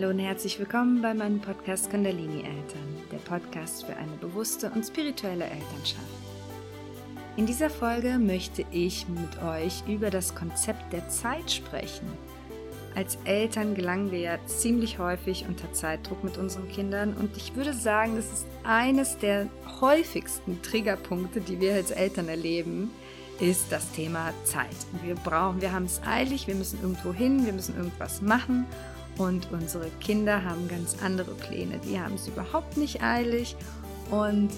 [0.00, 4.84] Hallo und herzlich willkommen bei meinem Podcast Kundalini Eltern, der Podcast für eine bewusste und
[4.84, 6.06] spirituelle Elternschaft.
[7.36, 12.06] In dieser Folge möchte ich mit euch über das Konzept der Zeit sprechen.
[12.94, 17.74] Als Eltern gelangen wir ja ziemlich häufig unter Zeitdruck mit unseren Kindern und ich würde
[17.74, 19.48] sagen, das ist eines der
[19.80, 22.92] häufigsten Triggerpunkte, die wir als Eltern erleben,
[23.40, 24.76] ist das Thema Zeit.
[25.02, 28.64] Wir brauchen, wir haben es eilig, wir müssen irgendwo hin, wir müssen irgendwas machen
[29.18, 31.78] und unsere Kinder haben ganz andere Pläne.
[31.78, 33.56] Die haben es überhaupt nicht eilig
[34.10, 34.50] und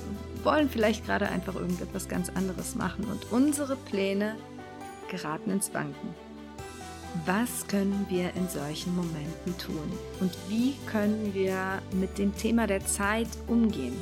[0.45, 3.05] wollen vielleicht gerade einfach irgendetwas ganz anderes machen.
[3.05, 4.37] Und unsere Pläne
[5.11, 6.15] geraten ins Wanken.
[7.27, 9.93] Was können wir in solchen Momenten tun?
[10.21, 13.97] Und wie können wir mit dem Thema der Zeit umgehen?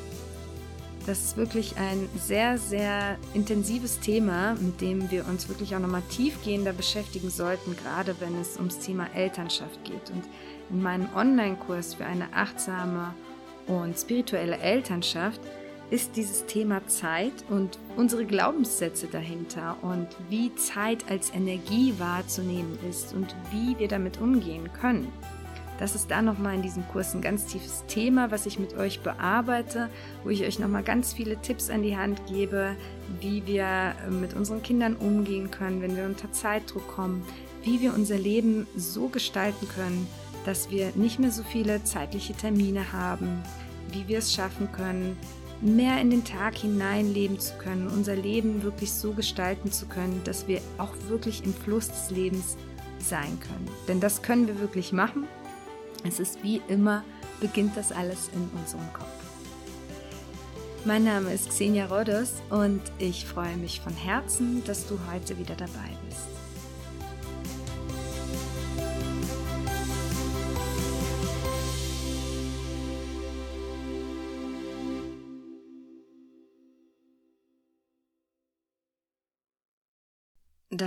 [1.06, 6.02] Das ist wirklich ein sehr, sehr intensives Thema, mit dem wir uns wirklich auch nochmal
[6.10, 10.10] tiefgehender beschäftigen sollten, gerade wenn es ums Thema Elternschaft geht.
[10.10, 10.24] Und
[10.70, 13.14] in meinem Online-Kurs für eine achtsame
[13.66, 15.40] und spirituelle Elternschaft
[15.90, 23.14] ist dieses Thema Zeit und unsere Glaubenssätze dahinter und wie Zeit als Energie wahrzunehmen ist
[23.14, 25.10] und wie wir damit umgehen können.
[25.78, 29.00] Das ist da nochmal in diesem Kurs ein ganz tiefes Thema, was ich mit euch
[29.00, 29.88] bearbeite,
[30.24, 32.74] wo ich euch nochmal ganz viele Tipps an die Hand gebe,
[33.20, 37.24] wie wir mit unseren Kindern umgehen können, wenn wir unter Zeitdruck kommen,
[37.62, 40.08] wie wir unser Leben so gestalten können,
[40.48, 43.42] dass wir nicht mehr so viele zeitliche Termine haben,
[43.92, 45.16] wie wir es schaffen können,
[45.60, 50.48] mehr in den Tag hineinleben zu können, unser Leben wirklich so gestalten zu können, dass
[50.48, 52.56] wir auch wirklich im Fluss des Lebens
[52.98, 53.68] sein können.
[53.88, 55.28] Denn das können wir wirklich machen
[56.04, 57.04] es ist wie immer,
[57.40, 59.06] beginnt das alles in unserem Kopf.
[60.84, 65.56] Mein Name ist Xenia Rodos und ich freue mich von Herzen, dass du heute wieder
[65.56, 66.37] dabei bist.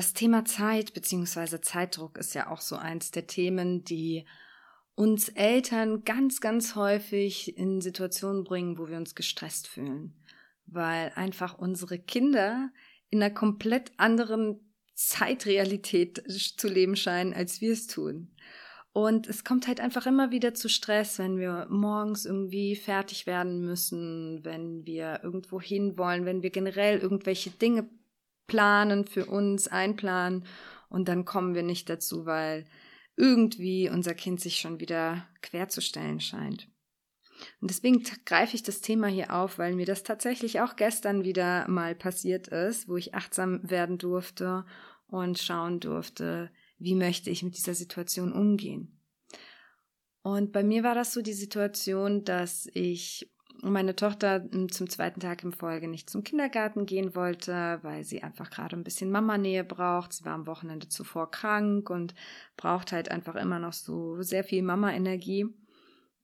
[0.02, 1.62] Das Thema Zeit bzw.
[1.62, 4.26] Zeitdruck ist ja auch so eins der Themen, die
[4.96, 10.16] uns Eltern ganz, ganz häufig in Situationen bringen, wo wir uns gestresst fühlen,
[10.66, 12.72] weil einfach unsere Kinder
[13.12, 16.24] in einer komplett anderen Zeitrealität
[16.58, 18.36] zu leben scheinen, als wir es tun.
[18.94, 23.64] Und es kommt halt einfach immer wieder zu Stress, wenn wir morgens irgendwie fertig werden
[23.64, 27.88] müssen, wenn wir irgendwo hin wollen, wenn wir generell irgendwelche Dinge
[28.52, 30.46] planen für uns, einplanen
[30.90, 32.66] und dann kommen wir nicht dazu, weil
[33.16, 36.68] irgendwie unser Kind sich schon wieder querzustellen scheint.
[37.62, 41.66] Und deswegen greife ich das Thema hier auf, weil mir das tatsächlich auch gestern wieder
[41.70, 44.66] mal passiert ist, wo ich achtsam werden durfte
[45.08, 49.00] und schauen durfte, wie möchte ich mit dieser Situation umgehen.
[50.24, 53.31] Und bei mir war das so die Situation, dass ich
[53.64, 58.24] meine Tochter hm, zum zweiten Tag im Folge nicht zum Kindergarten gehen wollte, weil sie
[58.24, 60.14] einfach gerade ein bisschen Mama-Nähe braucht.
[60.14, 62.14] Sie war am Wochenende zuvor krank und
[62.58, 65.48] braucht halt einfach immer noch so sehr viel Mama-Energie.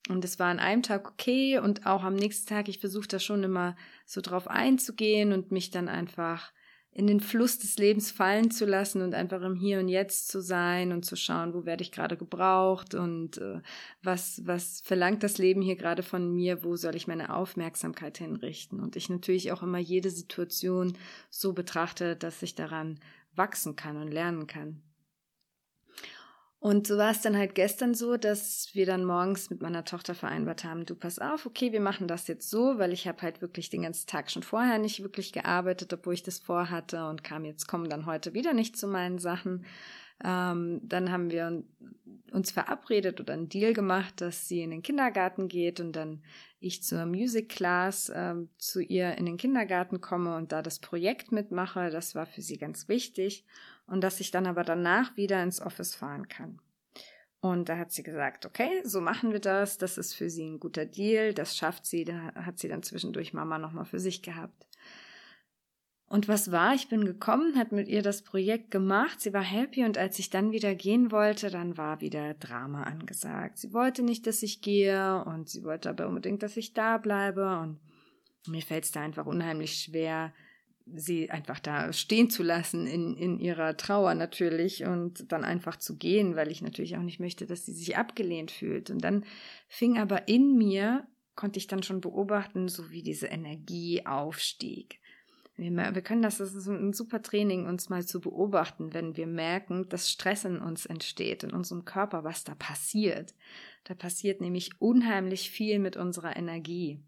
[0.09, 3.19] Und es war an einem Tag okay und auch am nächsten Tag, ich versuche da
[3.19, 3.75] schon immer
[4.05, 6.53] so drauf einzugehen und mich dann einfach
[6.97, 10.41] in den Fluss des Lebens fallen zu lassen und einfach im Hier und Jetzt zu
[10.41, 13.61] sein und zu schauen, wo werde ich gerade gebraucht und äh,
[14.01, 18.79] was, was verlangt das Leben hier gerade von mir, wo soll ich meine Aufmerksamkeit hinrichten.
[18.79, 20.97] Und ich natürlich auch immer jede Situation
[21.29, 22.99] so betrachte, dass ich daran
[23.35, 24.81] wachsen kann und lernen kann.
[26.59, 30.15] Und so war es dann halt gestern so, dass wir dann morgens mit meiner Tochter
[30.15, 33.41] vereinbart haben, du pass auf, okay, wir machen das jetzt so, weil ich habe halt
[33.41, 37.45] wirklich den ganzen Tag schon vorher nicht wirklich gearbeitet, obwohl ich das vorhatte und kam
[37.45, 39.65] jetzt, kommen dann heute wieder nicht zu meinen Sachen.
[40.23, 41.63] Ähm, dann haben wir
[42.31, 46.23] uns verabredet oder einen Deal gemacht, dass sie in den Kindergarten geht und dann
[46.59, 51.31] ich zur Music Class äh, zu ihr in den Kindergarten komme und da das Projekt
[51.31, 51.91] mitmache.
[51.91, 53.45] Das war für sie ganz wichtig
[53.87, 56.59] und dass ich dann aber danach wieder ins Office fahren kann.
[57.39, 60.59] Und da hat sie gesagt, okay, so machen wir das, das ist für sie ein
[60.59, 64.67] guter Deal, das schafft sie, da hat sie dann zwischendurch Mama nochmal für sich gehabt.
[66.09, 66.73] Und was war?
[66.73, 70.29] Ich bin gekommen, hat mit ihr das Projekt gemacht, sie war happy und als ich
[70.29, 73.57] dann wieder gehen wollte, dann war wieder Drama angesagt.
[73.57, 77.59] Sie wollte nicht, dass ich gehe und sie wollte aber unbedingt, dass ich da bleibe
[77.59, 77.79] und
[78.47, 80.33] mir fällt es da einfach unheimlich schwer,
[80.95, 85.97] sie einfach da stehen zu lassen in, in ihrer Trauer natürlich und dann einfach zu
[85.97, 88.89] gehen, weil ich natürlich auch nicht möchte, dass sie sich abgelehnt fühlt.
[88.89, 89.25] Und dann
[89.67, 91.05] fing aber in mir,
[91.35, 94.99] konnte ich dann schon beobachten, so wie diese Energie aufstieg.
[95.55, 99.27] Wir, wir können das, das ist ein super Training, uns mal zu beobachten, wenn wir
[99.27, 103.33] merken, dass Stress in uns entsteht, in unserem Körper, was da passiert.
[103.83, 106.99] Da passiert nämlich unheimlich viel mit unserer Energie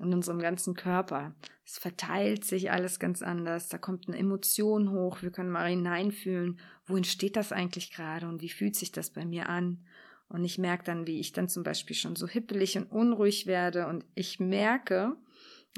[0.00, 1.34] in unserem ganzen Körper.
[1.64, 3.68] Es verteilt sich alles ganz anders.
[3.68, 5.22] Da kommt eine Emotion hoch.
[5.22, 9.24] Wir können mal hineinfühlen, wohin steht das eigentlich gerade und wie fühlt sich das bei
[9.24, 9.84] mir an?
[10.28, 13.88] Und ich merke dann, wie ich dann zum Beispiel schon so hippelig und unruhig werde.
[13.88, 15.16] Und ich merke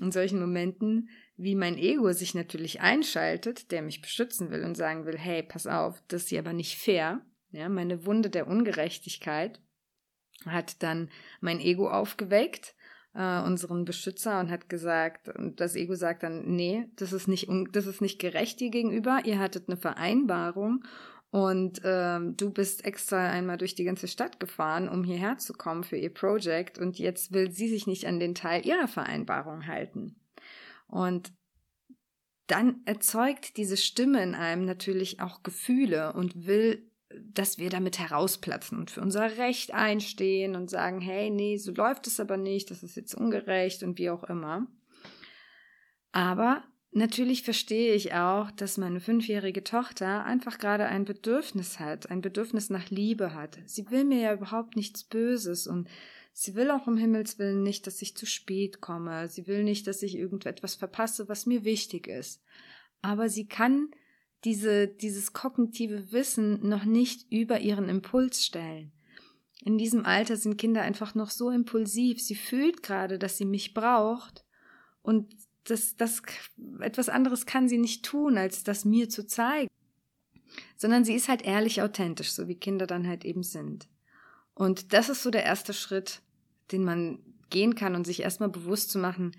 [0.00, 5.06] in solchen Momenten, wie mein Ego sich natürlich einschaltet, der mich beschützen will und sagen
[5.06, 7.24] will, hey, pass auf, das ist hier aber nicht fair.
[7.50, 9.60] Ja, meine Wunde der Ungerechtigkeit
[10.46, 11.10] hat dann
[11.40, 12.74] mein Ego aufgeweckt,
[13.14, 17.86] äh, unseren Beschützer, und hat gesagt, das Ego sagt dann, nee, das ist nicht, das
[17.86, 20.84] ist nicht gerecht dir gegenüber, ihr hattet eine Vereinbarung
[21.30, 25.84] und ähm, du bist extra einmal durch die ganze Stadt gefahren, um hierher zu kommen
[25.84, 30.16] für ihr Projekt und jetzt will sie sich nicht an den Teil ihrer Vereinbarung halten.
[30.88, 31.32] Und
[32.48, 36.90] dann erzeugt diese Stimme in einem natürlich auch Gefühle und will,
[37.32, 42.06] dass wir damit herausplatzen und für unser Recht einstehen und sagen, hey, nee, so läuft
[42.06, 44.66] es aber nicht, das ist jetzt ungerecht und wie auch immer.
[46.12, 52.20] Aber natürlich verstehe ich auch, dass meine fünfjährige Tochter einfach gerade ein Bedürfnis hat, ein
[52.20, 53.58] Bedürfnis nach Liebe hat.
[53.66, 55.88] Sie will mir ja überhaupt nichts Böses und
[56.34, 59.28] Sie will auch um Himmels willen nicht, dass ich zu spät komme.
[59.28, 62.42] Sie will nicht, dass ich irgendetwas verpasse, was mir wichtig ist.
[63.02, 63.90] Aber sie kann
[64.44, 68.92] diese, dieses kognitive Wissen noch nicht über ihren Impuls stellen.
[69.64, 72.20] In diesem Alter sind Kinder einfach noch so impulsiv.
[72.20, 74.44] Sie fühlt gerade, dass sie mich braucht
[75.02, 76.22] und das, das,
[76.80, 79.68] etwas anderes kann sie nicht tun, als das mir zu zeigen.
[80.76, 83.88] Sondern sie ist halt ehrlich authentisch, so wie Kinder dann halt eben sind.
[84.54, 86.20] Und das ist so der erste Schritt,
[86.72, 89.32] den man gehen kann und sich erstmal bewusst zu machen,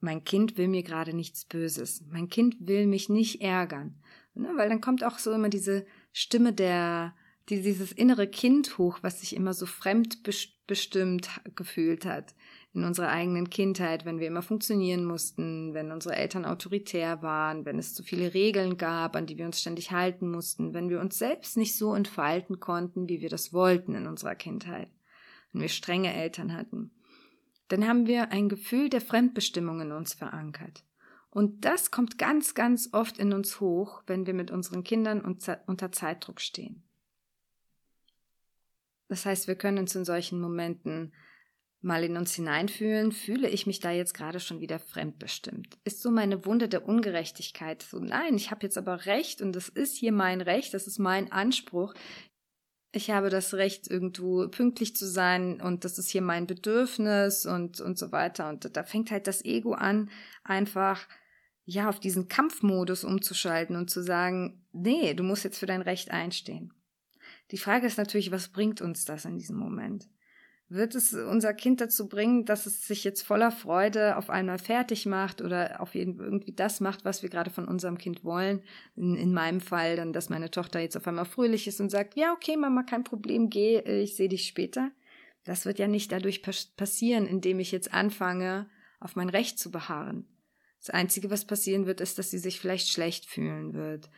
[0.00, 2.02] mein Kind will mir gerade nichts Böses.
[2.10, 3.94] Mein Kind will mich nicht ärgern.
[4.34, 7.14] Ne, weil dann kommt auch so immer diese Stimme der,
[7.48, 12.34] die, dieses innere Kind hoch, was sich immer so fremdbestimmt gefühlt hat
[12.72, 17.80] in unserer eigenen Kindheit, wenn wir immer funktionieren mussten, wenn unsere Eltern autoritär waren, wenn
[17.80, 21.18] es zu viele Regeln gab, an die wir uns ständig halten mussten, wenn wir uns
[21.18, 24.88] selbst nicht so entfalten konnten, wie wir das wollten in unserer Kindheit,
[25.52, 26.92] wenn wir strenge Eltern hatten,
[27.66, 30.84] dann haben wir ein Gefühl der Fremdbestimmung in uns verankert.
[31.30, 35.92] Und das kommt ganz, ganz oft in uns hoch, wenn wir mit unseren Kindern unter
[35.92, 36.82] Zeitdruck stehen.
[39.08, 41.12] Das heißt, wir können uns in solchen Momenten
[41.82, 45.78] mal in uns hineinfühlen, fühle ich mich da jetzt gerade schon wieder fremdbestimmt?
[45.84, 49.68] Ist so meine Wunde der Ungerechtigkeit so, nein, ich habe jetzt aber Recht und das
[49.68, 51.94] ist hier mein Recht, das ist mein Anspruch.
[52.92, 57.80] Ich habe das Recht, irgendwo pünktlich zu sein und das ist hier mein Bedürfnis und,
[57.80, 58.48] und so weiter.
[58.48, 60.10] Und da fängt halt das Ego an,
[60.42, 61.06] einfach
[61.70, 66.10] ja, auf diesen Kampfmodus umzuschalten und zu sagen, nee, du musst jetzt für dein Recht
[66.10, 66.74] einstehen.
[67.52, 70.08] Die Frage ist natürlich, was bringt uns das in diesem Moment?
[70.68, 75.06] Wird es unser Kind dazu bringen, dass es sich jetzt voller Freude auf einmal fertig
[75.06, 78.62] macht oder auf jeden irgendwie das macht, was wir gerade von unserem Kind wollen?
[78.96, 82.16] In, in meinem Fall dann, dass meine Tochter jetzt auf einmal fröhlich ist und sagt,
[82.16, 84.90] ja, okay, Mama, kein Problem, geh, ich sehe dich später.
[85.44, 86.42] Das wird ja nicht dadurch
[86.76, 88.68] passieren, indem ich jetzt anfange,
[88.98, 90.26] auf mein Recht zu beharren.
[90.80, 94.10] Das Einzige, was passieren wird, ist, dass sie sich vielleicht schlecht fühlen wird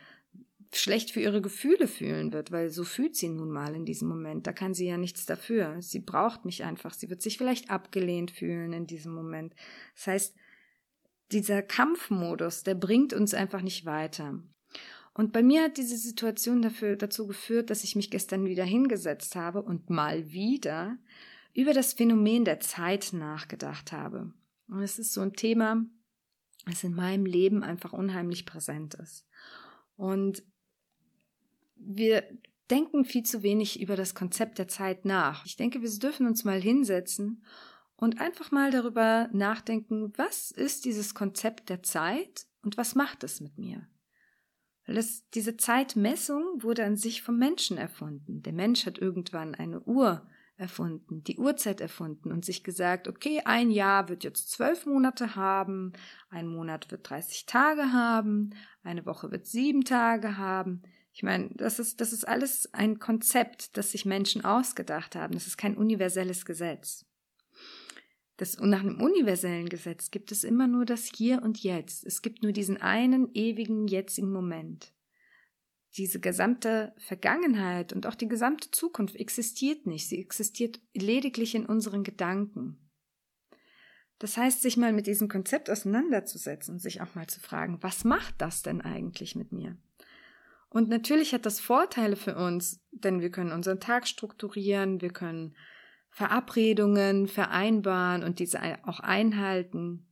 [0.75, 4.47] schlecht für ihre Gefühle fühlen wird, weil so fühlt sie nun mal in diesem Moment.
[4.47, 5.81] Da kann sie ja nichts dafür.
[5.81, 6.93] Sie braucht mich einfach.
[6.93, 9.53] Sie wird sich vielleicht abgelehnt fühlen in diesem Moment.
[9.95, 10.35] Das heißt,
[11.31, 14.39] dieser Kampfmodus, der bringt uns einfach nicht weiter.
[15.13, 19.35] Und bei mir hat diese Situation dafür, dazu geführt, dass ich mich gestern wieder hingesetzt
[19.35, 20.97] habe und mal wieder
[21.53, 24.33] über das Phänomen der Zeit nachgedacht habe.
[24.67, 25.85] Und es ist so ein Thema,
[26.65, 29.27] das in meinem Leben einfach unheimlich präsent ist.
[29.95, 30.43] Und
[31.75, 32.23] wir
[32.69, 35.45] denken viel zu wenig über das Konzept der Zeit nach.
[35.45, 37.43] Ich denke, wir dürfen uns mal hinsetzen
[37.95, 43.41] und einfach mal darüber nachdenken, was ist dieses Konzept der Zeit und was macht es
[43.41, 43.87] mit mir?
[44.85, 45.03] Weil
[45.33, 48.41] diese Zeitmessung wurde an sich vom Menschen erfunden.
[48.41, 53.71] Der Mensch hat irgendwann eine Uhr erfunden, die Uhrzeit erfunden und sich gesagt, okay, ein
[53.71, 55.93] Jahr wird jetzt zwölf Monate haben,
[56.29, 58.51] ein Monat wird 30 Tage haben,
[58.83, 60.83] eine Woche wird sieben Tage haben.
[61.11, 65.33] Ich meine, das ist, das ist alles ein Konzept, das sich Menschen ausgedacht haben.
[65.33, 67.05] Das ist kein universelles Gesetz.
[68.37, 72.03] Das, und nach einem universellen Gesetz gibt es immer nur das Hier und Jetzt.
[72.03, 74.92] Es gibt nur diesen einen ewigen jetzigen Moment.
[75.97, 80.07] Diese gesamte Vergangenheit und auch die gesamte Zukunft existiert nicht.
[80.07, 82.79] Sie existiert lediglich in unseren Gedanken.
[84.17, 88.05] Das heißt, sich mal mit diesem Konzept auseinanderzusetzen und sich auch mal zu fragen, was
[88.05, 89.77] macht das denn eigentlich mit mir?
[90.69, 95.55] Und natürlich hat das Vorteile für uns, denn wir können unseren Tag strukturieren, wir können
[96.09, 100.07] Verabredungen vereinbaren und diese auch einhalten.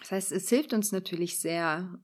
[0.00, 1.98] Das heißt, es hilft uns natürlich sehr,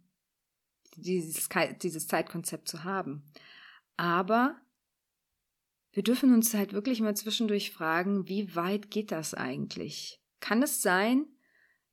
[0.97, 1.49] dieses,
[1.83, 3.25] dieses Zeitkonzept zu haben.
[3.97, 4.57] Aber
[5.93, 10.21] wir dürfen uns halt wirklich mal zwischendurch fragen, wie weit geht das eigentlich?
[10.41, 11.27] Kann es sein,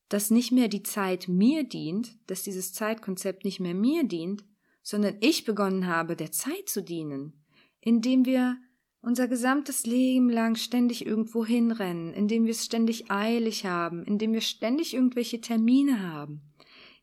[0.10, 4.46] dass nicht mehr die Zeit mir dient, dass dieses Zeitkonzept nicht mehr mir dient,
[4.82, 7.44] sondern ich begonnen habe, der Zeit zu dienen,
[7.82, 8.58] indem wir
[9.02, 14.42] unser gesamtes Leben lang ständig irgendwo hinrennen, indem wir es ständig eilig haben, indem wir
[14.42, 16.42] ständig irgendwelche Termine haben,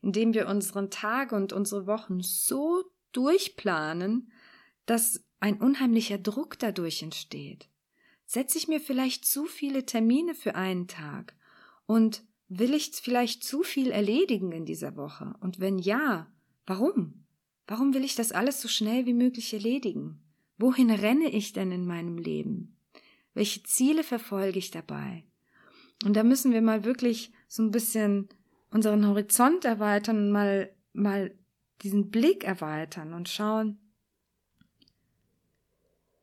[0.04, 4.30] indem wir unseren Tage und unsere Wochen so durchplanen,
[4.84, 7.70] dass ein unheimlicher Druck dadurch entsteht.
[8.26, 11.34] Setze ich mir vielleicht zu viele Termine für einen Tag
[11.86, 15.34] und will ich vielleicht zu viel erledigen in dieser Woche?
[15.40, 16.30] Und wenn ja,
[16.66, 17.24] warum?
[17.66, 20.20] Warum will ich das alles so schnell wie möglich erledigen?
[20.58, 22.76] Wohin renne ich denn in meinem Leben?
[23.32, 25.24] Welche Ziele verfolge ich dabei?
[26.04, 28.28] Und da müssen wir mal wirklich so ein bisschen
[28.74, 31.30] unseren Horizont erweitern und mal, mal
[31.82, 33.78] diesen Blick erweitern und schauen,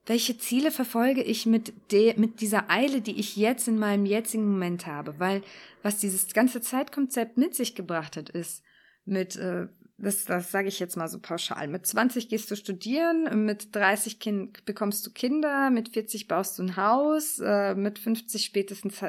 [0.06, 4.52] welche Ziele verfolge ich mit, de, mit dieser Eile, die ich jetzt in meinem jetzigen
[4.52, 5.18] Moment habe?
[5.18, 5.44] Weil
[5.82, 8.64] was dieses ganze Zeitkonzept mit sich gebracht hat, ist
[9.06, 9.68] mit äh,
[9.98, 11.68] das, das sage ich jetzt mal so pauschal.
[11.68, 16.64] Mit 20 gehst du studieren, mit 30 kind, bekommst du Kinder, mit 40 baust du
[16.64, 19.02] ein Haus, äh, mit 50 spätestens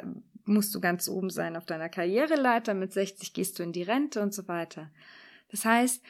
[0.44, 4.20] musst du ganz oben sein auf deiner Karriereleiter, mit 60 gehst du in die Rente
[4.20, 4.90] und so weiter.
[5.48, 6.02] Das heißt,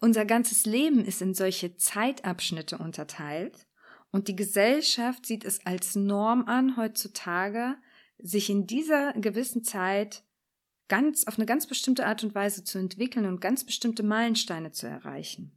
[0.00, 3.66] unser ganzes Leben ist in solche Zeitabschnitte unterteilt
[4.10, 7.76] und die Gesellschaft sieht es als Norm an, heutzutage
[8.18, 10.24] sich in dieser gewissen Zeit
[10.88, 14.86] ganz auf eine ganz bestimmte Art und Weise zu entwickeln und ganz bestimmte Meilensteine zu
[14.86, 15.52] erreichen.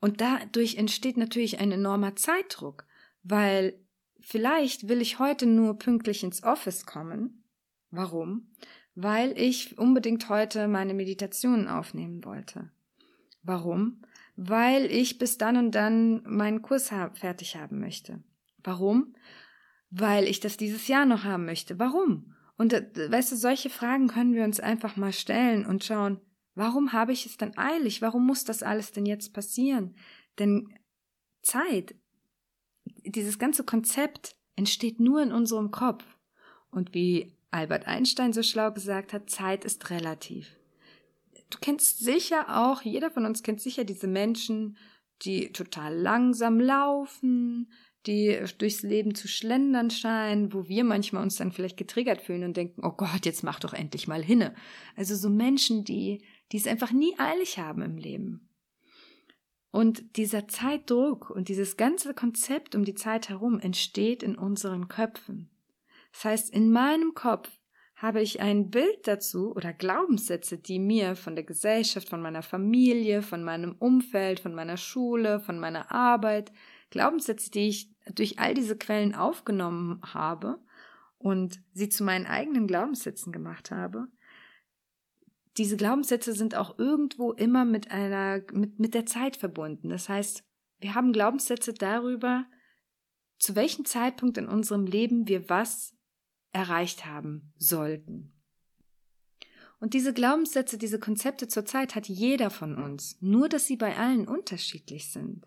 [0.00, 2.86] Und dadurch entsteht natürlich ein enormer Zeitdruck,
[3.22, 3.78] weil
[4.22, 7.44] vielleicht will ich heute nur pünktlich ins Office kommen.
[7.90, 8.50] Warum?
[8.94, 12.70] Weil ich unbedingt heute meine Meditationen aufnehmen wollte.
[13.42, 14.02] Warum?
[14.36, 18.22] Weil ich bis dann und dann meinen Kurs fertig haben möchte.
[18.62, 19.14] Warum?
[19.90, 21.78] Weil ich das dieses Jahr noch haben möchte.
[21.78, 22.34] Warum?
[22.56, 26.20] Und äh, weißt du, solche Fragen können wir uns einfach mal stellen und schauen,
[26.54, 28.02] warum habe ich es denn eilig?
[28.02, 29.96] Warum muss das alles denn jetzt passieren?
[30.38, 30.68] Denn
[31.42, 31.94] Zeit,
[33.04, 36.04] dieses ganze Konzept entsteht nur in unserem Kopf.
[36.70, 40.56] Und wie Albert Einstein so schlau gesagt hat, Zeit ist relativ.
[41.50, 44.76] Du kennst sicher auch, jeder von uns kennt sicher diese Menschen,
[45.22, 47.72] die total langsam laufen,
[48.06, 52.56] die durchs Leben zu schlendern scheinen, wo wir manchmal uns dann vielleicht getriggert fühlen und
[52.56, 54.54] denken, oh Gott, jetzt mach doch endlich mal hinne.
[54.96, 58.49] Also so Menschen, die, die es einfach nie eilig haben im Leben.
[59.70, 65.50] Und dieser Zeitdruck und dieses ganze Konzept um die Zeit herum entsteht in unseren Köpfen.
[66.12, 67.50] Das heißt, in meinem Kopf
[67.94, 73.22] habe ich ein Bild dazu oder Glaubenssätze, die mir von der Gesellschaft, von meiner Familie,
[73.22, 76.50] von meinem Umfeld, von meiner Schule, von meiner Arbeit,
[76.88, 80.58] Glaubenssätze, die ich durch all diese Quellen aufgenommen habe
[81.18, 84.08] und sie zu meinen eigenen Glaubenssätzen gemacht habe,
[85.56, 89.88] diese Glaubenssätze sind auch irgendwo immer mit einer, mit, mit der Zeit verbunden.
[89.88, 90.44] Das heißt,
[90.78, 92.46] wir haben Glaubenssätze darüber,
[93.38, 95.96] zu welchem Zeitpunkt in unserem Leben wir was
[96.52, 98.32] erreicht haben sollten.
[99.80, 103.96] Und diese Glaubenssätze, diese Konzepte zur Zeit hat jeder von uns, nur dass sie bei
[103.96, 105.46] allen unterschiedlich sind.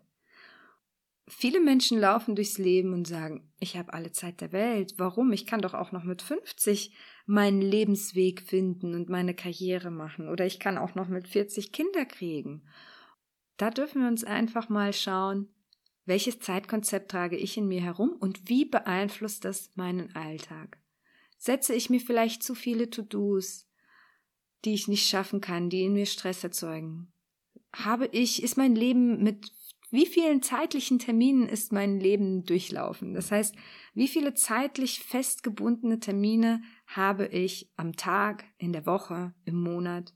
[1.36, 4.94] Viele Menschen laufen durchs Leben und sagen, ich habe alle Zeit der Welt.
[4.98, 5.34] Warum?
[5.34, 10.30] Ich kann doch auch noch mit 50 meinen Lebensweg finden und meine Karriere machen.
[10.30, 12.64] Oder ich kann auch noch mit 40 Kinder kriegen.
[13.58, 15.50] Da dürfen wir uns einfach mal schauen,
[16.06, 20.78] welches Zeitkonzept trage ich in mir herum und wie beeinflusst das meinen Alltag?
[21.38, 23.68] Setze ich mir vielleicht zu viele To-Dos,
[24.66, 27.12] die ich nicht schaffen kann, die in mir Stress erzeugen?
[27.74, 29.52] Habe ich, ist mein Leben mit
[29.94, 33.14] wie vielen zeitlichen Terminen ist mein Leben durchlaufen?
[33.14, 33.56] Das heißt,
[33.94, 40.16] wie viele zeitlich festgebundene Termine habe ich am Tag, in der Woche, im Monat?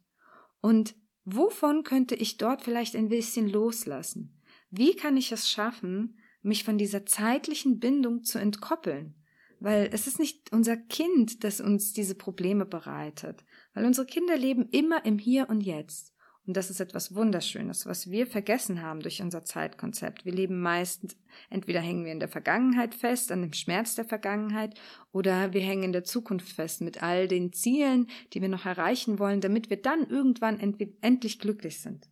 [0.61, 4.41] Und wovon könnte ich dort vielleicht ein bisschen loslassen?
[4.71, 9.13] Wie kann ich es schaffen, mich von dieser zeitlichen Bindung zu entkoppeln?
[9.59, 14.69] Weil es ist nicht unser Kind, das uns diese Probleme bereitet, weil unsere Kinder leben
[14.71, 16.15] immer im Hier und Jetzt.
[16.47, 20.23] Und das ist etwas Wunderschönes, was wir vergessen haben durch unser Zeitkonzept.
[20.23, 21.17] Wir leben meistens,
[21.49, 24.79] entweder hängen wir in der Vergangenheit fest, an dem Schmerz der Vergangenheit,
[25.11, 29.19] oder wir hängen in der Zukunft fest mit all den Zielen, die wir noch erreichen
[29.19, 30.59] wollen, damit wir dann irgendwann
[31.01, 32.09] endlich glücklich sind.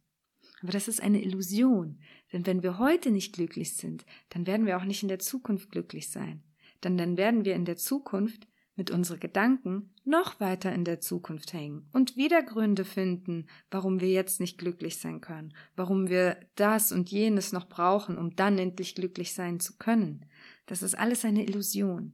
[0.61, 2.01] Aber das ist eine Illusion,
[2.33, 5.71] denn wenn wir heute nicht glücklich sind, dann werden wir auch nicht in der Zukunft
[5.71, 6.43] glücklich sein.
[6.83, 11.53] Denn dann werden wir in der Zukunft mit unseren Gedanken noch weiter in der Zukunft
[11.53, 16.91] hängen und wieder Gründe finden, warum wir jetzt nicht glücklich sein können, warum wir das
[16.91, 20.25] und jenes noch brauchen, um dann endlich glücklich sein zu können.
[20.67, 22.13] Das ist alles eine Illusion.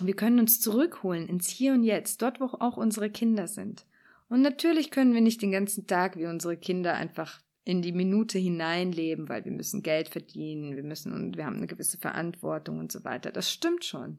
[0.00, 3.86] Wir können uns zurückholen ins Hier und Jetzt, dort wo auch unsere Kinder sind.
[4.28, 8.38] Und natürlich können wir nicht den ganzen Tag wie unsere Kinder einfach in die Minute
[8.38, 12.92] hineinleben, weil wir müssen Geld verdienen, wir müssen und wir haben eine gewisse Verantwortung und
[12.92, 13.30] so weiter.
[13.30, 14.18] Das stimmt schon.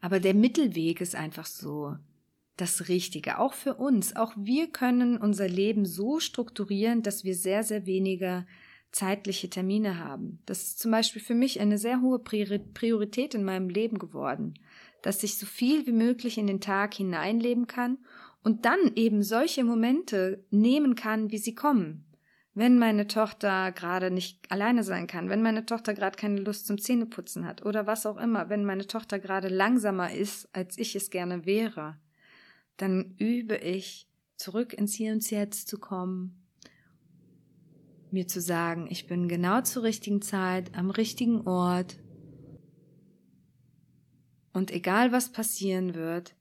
[0.00, 1.96] Aber der Mittelweg ist einfach so
[2.56, 4.16] das Richtige, auch für uns.
[4.16, 8.46] Auch wir können unser Leben so strukturieren, dass wir sehr, sehr weniger
[8.90, 10.40] zeitliche Termine haben.
[10.46, 14.54] Das ist zum Beispiel für mich eine sehr hohe Priorität in meinem Leben geworden,
[15.02, 17.98] dass ich so viel wie möglich in den Tag hineinleben kann
[18.42, 22.07] und dann eben solche Momente nehmen kann, wie sie kommen
[22.58, 26.78] wenn meine Tochter gerade nicht alleine sein kann, wenn meine Tochter gerade keine Lust zum
[26.78, 31.10] Zähneputzen hat oder was auch immer, wenn meine Tochter gerade langsamer ist, als ich es
[31.10, 31.96] gerne wäre,
[32.76, 36.44] dann übe ich, zurück ins Hier und Jetzt zu kommen,
[38.10, 41.98] mir zu sagen, ich bin genau zur richtigen Zeit, am richtigen Ort.
[44.52, 46.34] Und egal was passieren wird,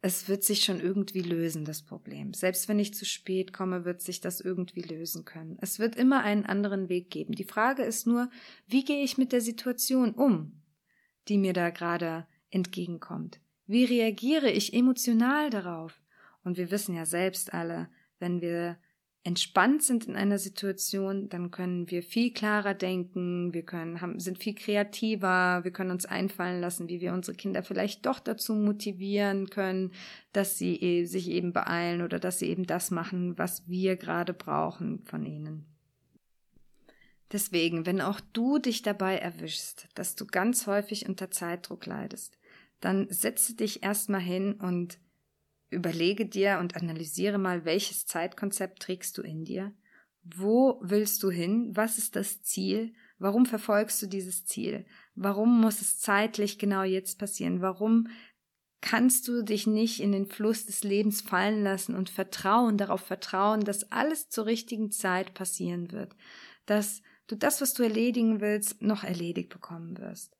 [0.00, 2.32] es wird sich schon irgendwie lösen, das Problem.
[2.32, 5.58] Selbst wenn ich zu spät komme, wird sich das irgendwie lösen können.
[5.60, 7.34] Es wird immer einen anderen Weg geben.
[7.34, 8.30] Die Frage ist nur,
[8.66, 10.62] wie gehe ich mit der Situation um,
[11.26, 13.40] die mir da gerade entgegenkommt?
[13.66, 16.00] Wie reagiere ich emotional darauf?
[16.44, 17.90] Und wir wissen ja selbst alle,
[18.20, 18.78] wenn wir
[19.28, 24.42] entspannt sind in einer Situation, dann können wir viel klarer denken, wir können, haben, sind
[24.42, 29.50] viel kreativer, wir können uns einfallen lassen, wie wir unsere Kinder vielleicht doch dazu motivieren
[29.50, 29.92] können,
[30.32, 34.32] dass sie e, sich eben beeilen oder dass sie eben das machen, was wir gerade
[34.32, 35.66] brauchen von ihnen.
[37.30, 42.38] Deswegen, wenn auch du dich dabei erwischst, dass du ganz häufig unter Zeitdruck leidest,
[42.80, 44.98] dann setze dich erstmal hin und
[45.70, 49.72] Überlege dir und analysiere mal, welches Zeitkonzept trägst du in dir?
[50.22, 51.70] Wo willst du hin?
[51.74, 52.92] Was ist das Ziel?
[53.18, 54.86] Warum verfolgst du dieses Ziel?
[55.14, 57.60] Warum muss es zeitlich genau jetzt passieren?
[57.60, 58.08] Warum
[58.80, 63.64] kannst du dich nicht in den Fluss des Lebens fallen lassen und vertrauen, darauf vertrauen,
[63.64, 66.14] dass alles zur richtigen Zeit passieren wird,
[66.66, 70.37] dass du das, was du erledigen willst, noch erledigt bekommen wirst.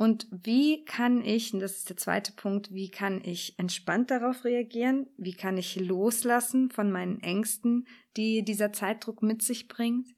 [0.00, 4.46] Und wie kann ich, und das ist der zweite Punkt, wie kann ich entspannt darauf
[4.46, 5.08] reagieren?
[5.18, 7.86] Wie kann ich loslassen von meinen Ängsten,
[8.16, 10.08] die dieser Zeitdruck mit sich bringt?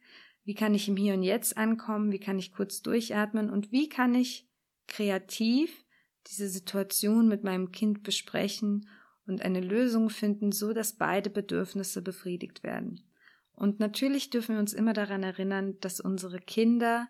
[0.44, 2.12] Wie kann ich im Hier und Jetzt ankommen?
[2.12, 3.50] Wie kann ich kurz durchatmen?
[3.50, 4.48] Und wie kann ich
[4.86, 5.84] kreativ
[6.28, 8.88] diese Situation mit meinem Kind besprechen
[9.26, 13.00] und eine Lösung finden, so dass beide Bedürfnisse befriedigt werden?
[13.52, 17.08] Und natürlich dürfen wir uns immer daran erinnern, dass unsere Kinder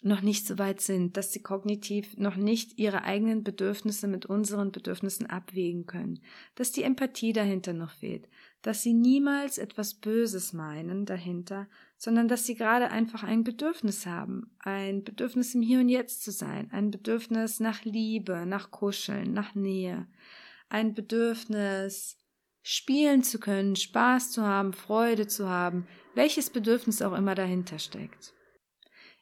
[0.00, 4.70] noch nicht so weit sind, dass sie kognitiv noch nicht ihre eigenen Bedürfnisse mit unseren
[4.70, 6.20] Bedürfnissen abwägen können,
[6.54, 8.28] dass die Empathie dahinter noch fehlt,
[8.62, 14.54] dass sie niemals etwas Böses meinen dahinter, sondern dass sie gerade einfach ein Bedürfnis haben,
[14.60, 19.56] ein Bedürfnis im Hier und Jetzt zu sein, ein Bedürfnis nach Liebe, nach Kuscheln, nach
[19.56, 20.06] Nähe,
[20.68, 22.18] ein Bedürfnis
[22.62, 28.34] spielen zu können, Spaß zu haben, Freude zu haben, welches Bedürfnis auch immer dahinter steckt.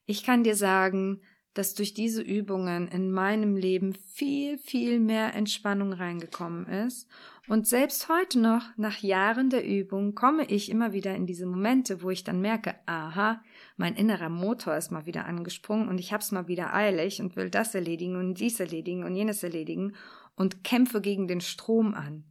[0.06, 1.20] Ich kann dir sagen,
[1.56, 7.08] dass durch diese Übungen in meinem Leben viel, viel mehr Entspannung reingekommen ist.
[7.48, 12.02] Und selbst heute noch, nach Jahren der Übung, komme ich immer wieder in diese Momente,
[12.02, 13.42] wo ich dann merke, aha,
[13.76, 17.48] mein innerer Motor ist mal wieder angesprungen und ich hab's mal wieder eilig und will
[17.48, 19.94] das erledigen und dies erledigen und jenes erledigen
[20.34, 22.24] und kämpfe gegen den Strom an.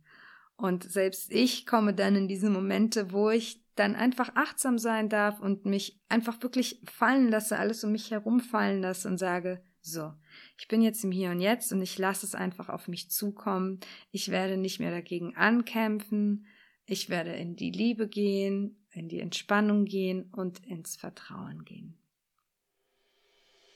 [0.55, 5.39] Und selbst ich komme dann in diese Momente, wo ich dann einfach achtsam sein darf
[5.39, 10.13] und mich einfach wirklich fallen lasse, alles um mich herum fallen lasse und sage, so,
[10.57, 13.79] ich bin jetzt im Hier und Jetzt und ich lasse es einfach auf mich zukommen.
[14.11, 16.47] Ich werde nicht mehr dagegen ankämpfen.
[16.87, 21.97] Ich werde in die Liebe gehen, in die Entspannung gehen und ins Vertrauen gehen.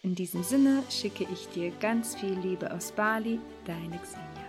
[0.02, 4.49] In diesem Sinne schicke ich dir ganz viel Liebe aus Bali, deine Xenia.